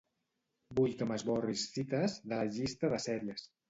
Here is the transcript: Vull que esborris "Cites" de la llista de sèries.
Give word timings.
Vull 0.79 0.95
que 1.03 1.09
esborris 1.19 1.69
"Cites" 1.77 2.19
de 2.27 2.35
la 2.43 2.53
llista 2.59 2.95
de 2.97 3.07
sèries. 3.11 3.51